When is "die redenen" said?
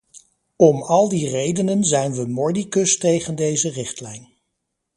1.09-1.83